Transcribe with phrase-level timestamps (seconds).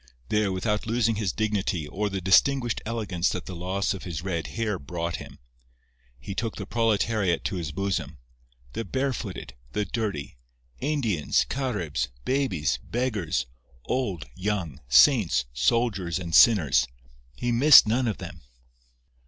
[0.29, 4.47] There, without losing his dignity or the distinguished elegance that the loss of his red
[4.47, 5.37] hair brought him,
[6.17, 10.39] he took the proletariat to his bosom—the barefooted, the dirty,
[10.79, 13.45] Indians, Caribs, babies, beggars,
[13.85, 18.41] old, young, saints, soldiers and sinners—he missed none of them.